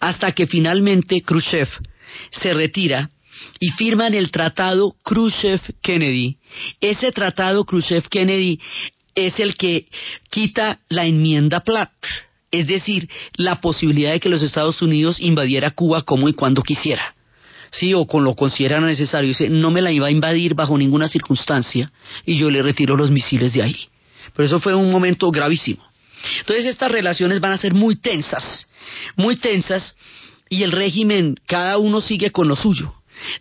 [0.01, 1.69] Hasta que finalmente Khrushchev
[2.29, 3.09] se retira
[3.59, 6.37] y firman el tratado Khrushchev-Kennedy.
[6.81, 8.59] Ese tratado Khrushchev-Kennedy
[9.15, 9.87] es el que
[10.29, 11.91] quita la enmienda Platt,
[12.51, 17.15] es decir, la posibilidad de que los Estados Unidos invadiera Cuba como y cuando quisiera.
[17.71, 19.27] Sí, o con lo consideran necesario.
[19.29, 21.91] Dice, no me la iba a invadir bajo ninguna circunstancia
[22.25, 23.75] y yo le retiro los misiles de ahí.
[24.33, 25.83] Pero eso fue un momento gravísimo.
[26.39, 28.67] Entonces estas relaciones van a ser muy tensas,
[29.15, 29.97] muy tensas
[30.49, 32.93] y el régimen, cada uno sigue con lo suyo.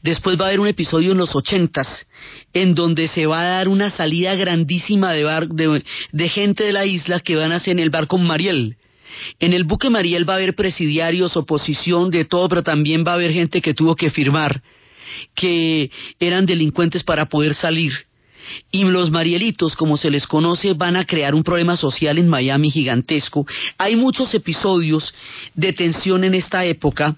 [0.03, 2.09] Después va a haber un episodio en los ochentas
[2.53, 7.37] en donde se va a dar una salida grandísima de, gente de la isla que
[7.37, 8.77] van a hacer en el barco Mariel.
[9.41, 13.15] En el buque Mariel va a haber presidiarios, oposición, de todo, pero también va a
[13.15, 14.63] haber gente que tuvo que firmar
[15.35, 17.93] que eran delincuentes para poder salir.
[18.71, 22.71] Y los Marielitos, como se les conoce, van a crear un problema social en Miami
[22.71, 23.47] gigantesco.
[23.77, 25.13] Hay muchos episodios
[25.55, 27.17] de tensión en esta época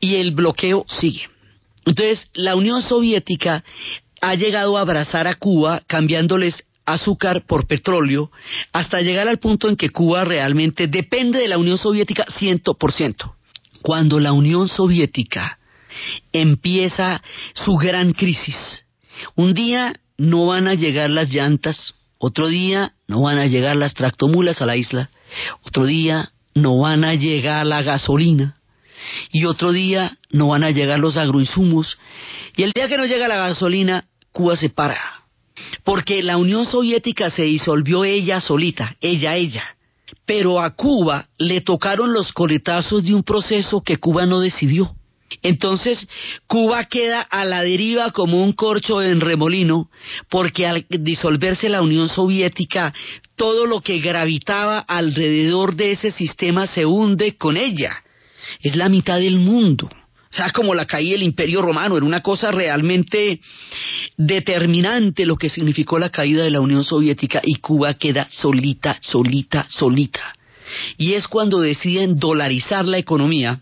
[0.00, 1.28] y el bloqueo sigue.
[1.84, 3.64] Entonces, la Unión Soviética
[4.20, 8.30] ha llegado a abrazar a Cuba cambiándoles azúcar por petróleo
[8.72, 13.34] hasta llegar al punto en que Cuba realmente depende de la Unión Soviética 100%.
[13.82, 15.58] Cuando la Unión Soviética
[16.32, 17.22] empieza
[17.54, 18.86] su gran crisis,
[19.36, 23.94] un día no van a llegar las llantas, otro día no van a llegar las
[23.94, 25.10] tractomulas a la isla,
[25.62, 28.57] otro día no van a llegar la gasolina,
[29.32, 31.98] y otro día no van a llegar los agroinsumos,
[32.56, 35.24] y el día que no llega la gasolina, Cuba se para,
[35.84, 39.64] porque la Unión Soviética se disolvió ella solita, ella, ella,
[40.26, 44.94] pero a Cuba le tocaron los coletazos de un proceso que Cuba no decidió.
[45.42, 46.08] Entonces,
[46.46, 49.90] Cuba queda a la deriva como un corcho en remolino,
[50.30, 52.94] porque al disolverse la Unión Soviética,
[53.36, 58.02] todo lo que gravitaba alrededor de ese sistema se hunde con ella.
[58.60, 59.88] Es la mitad del mundo.
[60.30, 63.40] O sea, como la caída del Imperio Romano, era una cosa realmente
[64.16, 69.66] determinante lo que significó la caída de la Unión Soviética y Cuba queda solita, solita,
[69.70, 70.34] solita.
[70.98, 73.60] Y es cuando deciden dolarizar la economía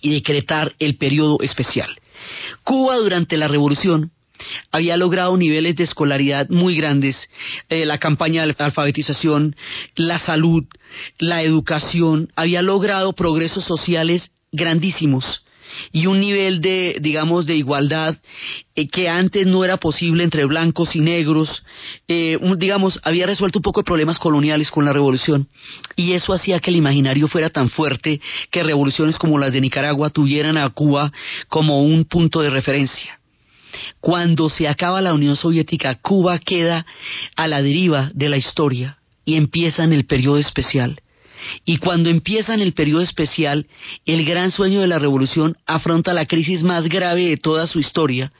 [0.00, 1.96] y decretar el periodo especial.
[2.64, 4.10] Cuba durante la revolución
[4.70, 7.28] había logrado niveles de escolaridad muy grandes,
[7.68, 9.56] eh, la campaña de alfabetización,
[9.94, 10.64] la salud,
[11.18, 15.44] la educación, había logrado progresos sociales grandísimos
[15.92, 18.16] y un nivel de, digamos, de igualdad
[18.74, 21.64] eh, que antes no era posible entre blancos y negros,
[22.08, 25.48] eh, digamos, había resuelto un poco de problemas coloniales con la revolución
[25.94, 28.20] y eso hacía que el imaginario fuera tan fuerte
[28.50, 31.12] que revoluciones como las de Nicaragua tuvieran a Cuba
[31.48, 33.15] como un punto de referencia.
[34.00, 36.86] Cuando se acaba la Unión Soviética, Cuba queda
[37.36, 41.00] a la deriva de la historia y empieza en el periodo especial.
[41.64, 43.66] Y cuando empieza en el periodo especial,
[44.04, 48.32] el gran sueño de la revolución afronta la crisis más grave de toda su historia,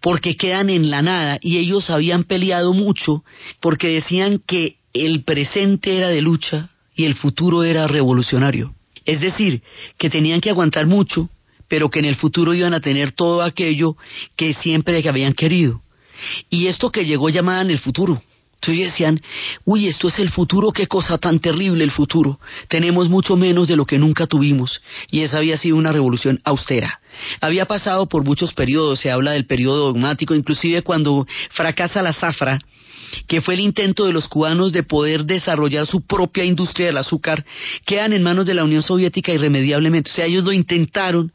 [0.00, 3.24] porque quedan en la nada y ellos habían peleado mucho
[3.60, 8.74] porque decían que el presente era de lucha y el futuro era revolucionario.
[9.04, 9.62] Es decir,
[9.98, 11.28] que tenían que aguantar mucho,
[11.70, 13.96] pero que en el futuro iban a tener todo aquello
[14.36, 15.80] que siempre habían querido.
[16.50, 18.20] Y esto que llegó llamaban el futuro.
[18.56, 19.20] Entonces decían,
[19.64, 22.38] uy, esto es el futuro, qué cosa tan terrible el futuro.
[22.68, 24.82] Tenemos mucho menos de lo que nunca tuvimos.
[25.10, 27.00] Y esa había sido una revolución austera.
[27.40, 32.58] Había pasado por muchos periodos, se habla del periodo dogmático, inclusive cuando fracasa la zafra,
[33.28, 37.44] que fue el intento de los cubanos de poder desarrollar su propia industria del azúcar,
[37.86, 40.10] quedan en manos de la Unión Soviética irremediablemente.
[40.10, 41.32] O sea, ellos lo intentaron,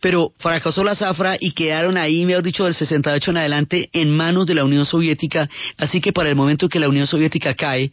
[0.00, 4.46] pero fracasó la zafra y quedaron ahí, mejor dicho, del 68 en adelante en manos
[4.46, 5.48] de la Unión Soviética.
[5.76, 7.92] Así que para el momento que la Unión Soviética cae,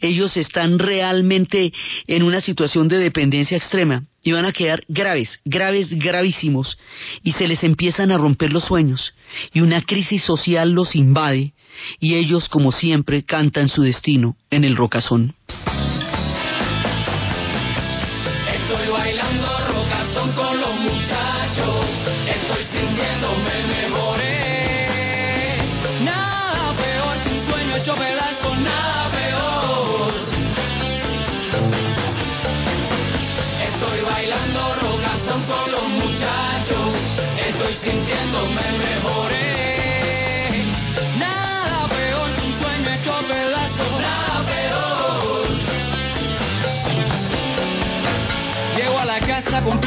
[0.00, 1.72] ellos están realmente
[2.06, 6.78] en una situación de dependencia extrema y van a quedar graves, graves, gravísimos,
[7.22, 9.12] y se les empiezan a romper los sueños,
[9.52, 11.52] y una crisis social los invade,
[12.00, 15.34] y ellos, como siempre, cantan su destino en el rocazón.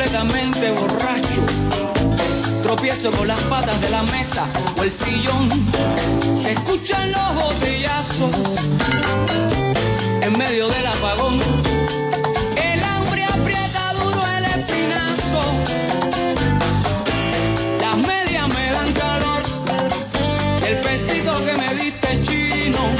[0.07, 1.41] Completamente borracho.
[2.63, 4.47] Tropiezo con las patas de la mesa
[4.77, 5.71] o el sillón.
[6.43, 8.35] Se escuchan los botellazos
[10.21, 11.41] en medio del apagón.
[12.55, 15.43] El hambre aprieta duro el espinazo.
[17.81, 19.43] Las medias me dan calor.
[20.65, 22.95] El pesito que me diste chino.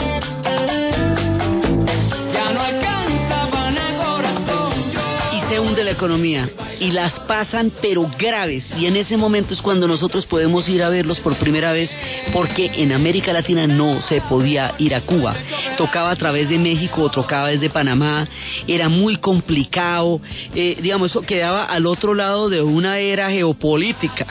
[5.60, 6.48] Hunde la economía
[6.80, 8.72] y las pasan pero graves.
[8.78, 11.96] Y en ese momento es cuando nosotros podemos ir a verlos por primera vez
[12.34, 15.36] porque en América Latina no se podía ir a Cuba.
[15.78, 18.28] Tocaba a través de México o tocaba desde Panamá.
[18.68, 20.22] Era muy complicado.
[20.56, 24.26] Eh, digamos eso quedaba al otro lado de una era geopolítica.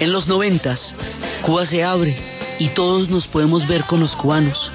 [0.00, 0.94] En los noventas
[1.42, 2.16] Cuba se abre
[2.58, 4.70] y todos nos podemos ver con los cubanos.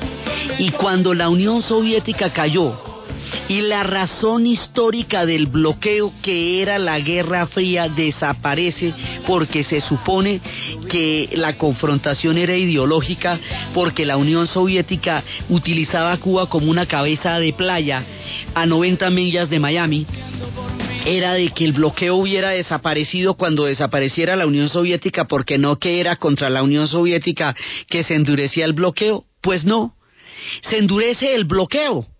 [0.57, 2.90] Y cuando la Unión Soviética cayó
[3.51, 8.93] y la razón histórica del bloqueo que era la Guerra Fría desaparece
[9.27, 10.39] porque se supone
[10.89, 13.37] que la confrontación era ideológica
[13.73, 18.05] porque la Unión Soviética utilizaba a Cuba como una cabeza de playa
[18.53, 20.07] a 90 millas de Miami
[21.05, 25.99] era de que el bloqueo hubiera desaparecido cuando desapareciera la Unión Soviética porque no que
[25.99, 27.53] era contra la Unión Soviética
[27.89, 29.95] que se endurecía el bloqueo, pues no,
[30.61, 32.10] se endurece el bloqueo.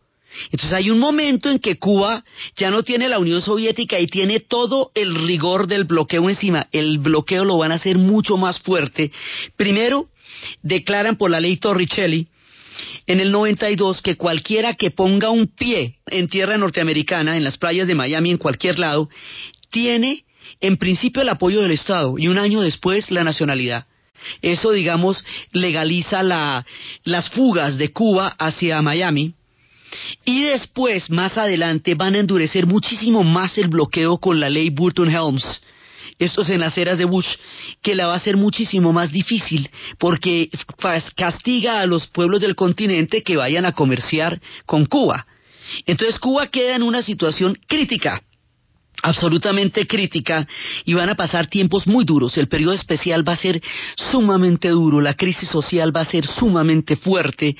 [0.46, 2.24] Entonces hay un momento en que Cuba
[2.56, 6.68] ya no tiene la Unión Soviética y tiene todo el rigor del bloqueo encima.
[6.72, 9.12] El bloqueo lo van a hacer mucho más fuerte.
[9.56, 10.08] Primero,
[10.62, 12.28] declaran por la ley Torricelli
[13.06, 17.88] en el 92 que cualquiera que ponga un pie en tierra norteamericana, en las playas
[17.88, 19.10] de Miami, en cualquier lado,
[19.70, 20.24] tiene
[20.60, 23.86] en principio el apoyo del Estado y un año después la nacionalidad.
[24.42, 26.66] Eso, digamos, legaliza la,
[27.04, 29.34] las fugas de Cuba hacia Miami
[30.26, 35.62] y después, más adelante, van a endurecer muchísimo más el bloqueo con la ley Burton-Helms,
[36.20, 37.28] estos en las eras de Bush,
[37.82, 40.50] que la va a hacer muchísimo más difícil, porque
[41.16, 45.26] castiga a los pueblos del continente que vayan a comerciar con Cuba.
[45.86, 48.22] Entonces Cuba queda en una situación crítica.
[49.02, 50.48] Absolutamente crítica
[50.86, 52.38] y van a pasar tiempos muy duros.
[52.38, 53.62] El periodo especial va a ser
[53.96, 57.56] sumamente duro, la crisis social va a ser sumamente fuerte,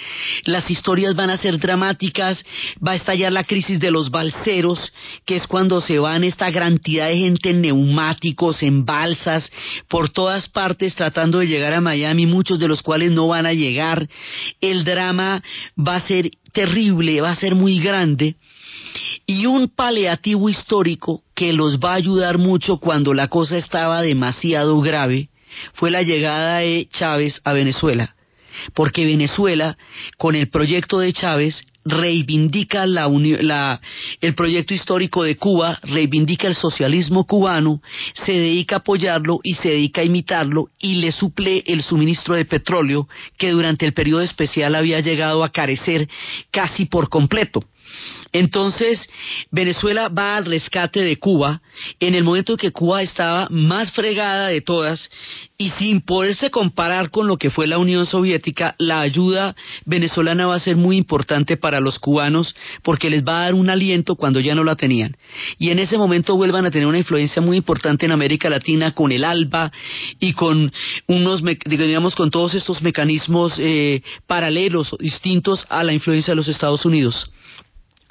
[0.46, 2.44] las historias van a ser dramáticas,
[2.86, 4.94] va a estallar la crisis de los balseros,
[5.26, 9.52] que es cuando se van esta cantidad de gente en neumáticos, en balsas,
[9.88, 13.54] por todas partes tratando de llegar a Miami, muchos de los cuales no van a
[13.54, 14.08] llegar.
[14.60, 15.44] El drama
[15.78, 18.36] va a ser terrible, va a ser muy grande
[19.26, 24.80] y un paliativo histórico que los va a ayudar mucho cuando la cosa estaba demasiado
[24.80, 25.30] grave
[25.74, 28.16] fue la llegada de Chávez a Venezuela,
[28.76, 29.76] porque Venezuela,
[30.20, 33.82] con el proyecto de Chávez, reivindica la,
[34.22, 37.82] el proyecto histórico de Cuba, reivindica el socialismo cubano,
[38.14, 42.46] se dedica a apoyarlo y se dedica a imitarlo y le suple el suministro de
[42.46, 46.08] petróleo que durante el periodo especial había llegado a carecer
[46.52, 47.62] casi por completo.
[48.34, 49.10] Entonces,
[49.52, 51.62] Venezuela va al rescate de Cuba
[52.00, 55.10] en el momento en que Cuba estaba más fregada de todas
[55.58, 60.56] y sin poderse comparar con lo que fue la Unión Soviética, la ayuda venezolana va
[60.56, 64.40] a ser muy importante para los cubanos porque les va a dar un aliento cuando
[64.40, 65.18] ya no la tenían.
[65.58, 69.12] Y en ese momento vuelvan a tener una influencia muy importante en América Latina con
[69.12, 69.72] el ALBA
[70.20, 70.72] y con
[71.08, 76.86] unos, digamos, con todos estos mecanismos eh, paralelos, distintos a la influencia de los Estados
[76.86, 77.32] Unidos.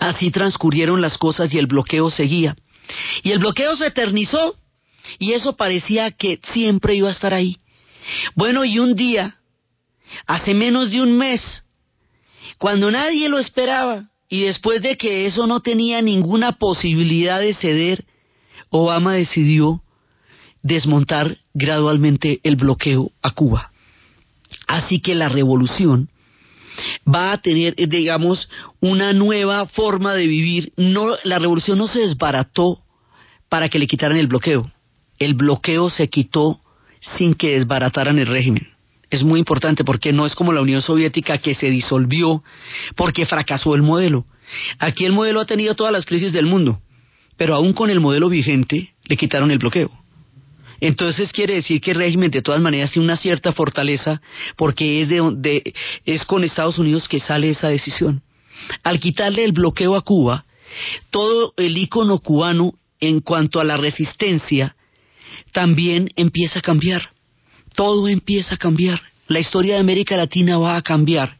[0.00, 2.56] Así transcurrieron las cosas y el bloqueo seguía.
[3.22, 4.56] Y el bloqueo se eternizó
[5.18, 7.58] y eso parecía que siempre iba a estar ahí.
[8.34, 9.36] Bueno, y un día,
[10.26, 11.64] hace menos de un mes,
[12.58, 18.04] cuando nadie lo esperaba y después de que eso no tenía ninguna posibilidad de ceder,
[18.70, 19.82] Obama decidió
[20.62, 23.72] desmontar gradualmente el bloqueo a Cuba.
[24.66, 26.08] Así que la revolución
[27.06, 28.48] va a tener, eh, digamos,
[28.80, 30.72] una nueva forma de vivir.
[30.76, 32.80] No, la revolución no se desbarató
[33.48, 34.70] para que le quitaran el bloqueo.
[35.18, 36.60] El bloqueo se quitó
[37.18, 38.68] sin que desbarataran el régimen.
[39.10, 42.44] Es muy importante porque no es como la Unión Soviética que se disolvió
[42.96, 44.24] porque fracasó el modelo.
[44.78, 46.80] Aquí el modelo ha tenido todas las crisis del mundo,
[47.36, 49.90] pero aún con el modelo vigente le quitaron el bloqueo.
[50.80, 54.20] Entonces quiere decir que el régimen de todas maneras tiene una cierta fortaleza
[54.56, 55.74] porque es, de,
[56.06, 58.22] es con Estados Unidos que sale esa decisión.
[58.82, 60.44] Al quitarle el bloqueo a Cuba,
[61.10, 64.76] todo el icono cubano en cuanto a la resistencia
[65.52, 67.10] también empieza a cambiar.
[67.74, 69.00] Todo empieza a cambiar.
[69.28, 71.38] La historia de América Latina va a cambiar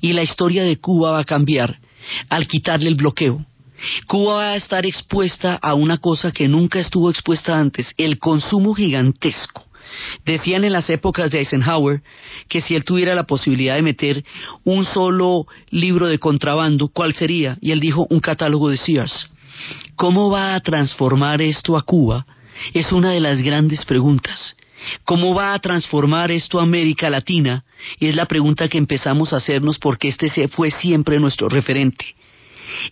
[0.00, 1.78] y la historia de Cuba va a cambiar
[2.28, 3.44] al quitarle el bloqueo.
[4.06, 8.74] Cuba va a estar expuesta a una cosa que nunca estuvo expuesta antes, el consumo
[8.74, 9.64] gigantesco.
[10.24, 12.02] Decían en las épocas de Eisenhower
[12.48, 14.24] que si él tuviera la posibilidad de meter
[14.64, 17.58] un solo libro de contrabando, ¿cuál sería?
[17.60, 19.30] Y él dijo un catálogo de Sears.
[19.94, 22.26] ¿Cómo va a transformar esto a Cuba?
[22.72, 24.56] Es una de las grandes preguntas.
[25.04, 27.64] ¿Cómo va a transformar esto a América Latina?
[28.00, 32.04] Es la pregunta que empezamos a hacernos porque este fue siempre nuestro referente.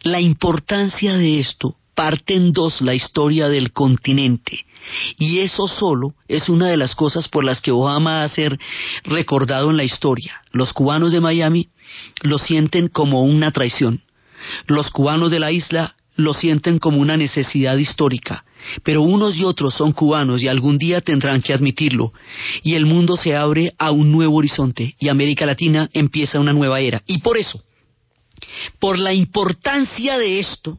[0.03, 4.65] La importancia de esto parte en dos la historia del continente.
[5.19, 8.59] Y eso solo es una de las cosas por las que Obama va a ser
[9.05, 10.43] recordado en la historia.
[10.53, 11.69] Los cubanos de Miami
[12.23, 14.03] lo sienten como una traición.
[14.67, 18.45] Los cubanos de la isla lo sienten como una necesidad histórica.
[18.83, 22.13] Pero unos y otros son cubanos y algún día tendrán que admitirlo.
[22.63, 26.81] Y el mundo se abre a un nuevo horizonte y América Latina empieza una nueva
[26.81, 27.03] era.
[27.07, 27.63] Y por eso,
[28.79, 30.79] por la importancia de esto,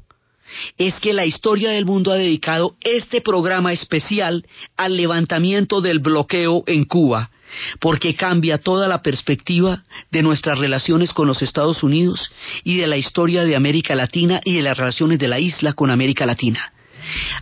[0.78, 4.45] es que la historia del mundo ha dedicado este programa especial
[4.78, 7.32] al levantamiento del bloqueo en Cuba,
[7.80, 12.32] porque cambia toda la perspectiva de nuestras relaciones con los Estados Unidos
[12.64, 15.91] y de la historia de América Latina y de las relaciones de la isla con
[15.91, 16.72] América Latina.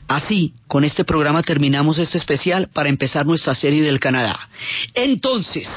[0.08, 4.50] Así, con este programa terminamos este especial para empezar nuestra serie del Canadá.
[4.94, 5.68] Entonces,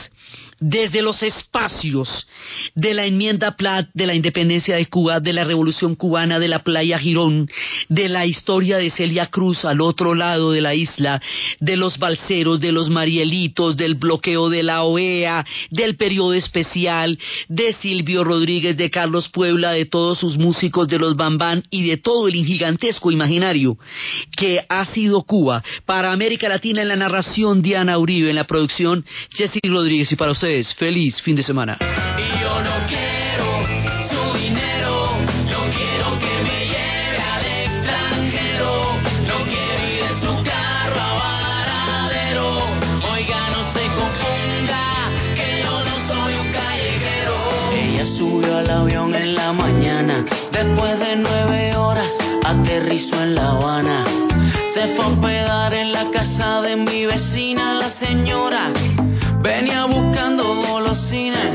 [0.66, 2.26] desde los espacios
[2.74, 6.62] de la enmienda Platt, de la independencia de Cuba, de la revolución cubana, de la
[6.62, 7.50] playa Girón,
[7.90, 11.20] de la historia de Celia Cruz al otro lado de la isla,
[11.60, 17.74] de los balseros, de los marielitos, del bloqueo de la OEA, del periodo especial, de
[17.74, 22.26] Silvio Rodríguez, de Carlos Puebla, de todos sus músicos, de los Bambán y de todo
[22.26, 23.76] el gigantesco imaginario
[24.34, 25.62] que ha sido Cuba.
[25.84, 30.32] Para América Latina en la narración Diana Uribe, en la producción Jesse Rodríguez y para
[30.32, 31.76] ustedes feliz fin de semana.
[31.80, 33.48] Y yo no quiero
[34.08, 35.10] su dinero,
[35.50, 38.70] no quiero que me lleve al extranjero,
[39.26, 42.46] no quiero ir en su carro a varadero.
[43.12, 47.34] Oiga, no se confunda, que yo no soy un callejero.
[47.72, 52.10] Ella subió al avión en la mañana, después de nueve horas
[52.44, 54.04] aterrizó en La Habana
[54.74, 58.72] Se fue a hospedar en la casa de mi vecina, la señora.
[59.44, 61.54] Venía buscando golosinas